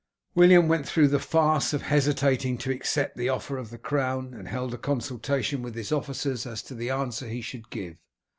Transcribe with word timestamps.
William 0.33 0.67
went 0.67 0.87
through 0.87 1.09
the 1.09 1.19
farce 1.19 1.73
of 1.73 1.83
hesitating 1.83 2.57
to 2.57 2.71
accept 2.71 3.15
the 3.17 3.29
offer 3.29 3.59
of 3.59 3.69
the 3.69 3.77
crown, 3.77 4.33
and 4.33 4.47
held 4.47 4.73
a 4.73 4.77
consultation 4.79 5.61
with 5.61 5.75
his 5.75 5.91
officers 5.91 6.47
as 6.47 6.63
to 6.63 6.73
the 6.73 6.89
answer 6.89 7.27
he 7.27 7.41
should 7.41 7.69
give. 7.69 7.97